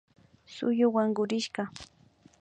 Suyuk 0.55 0.93
wankurishka 0.95 1.63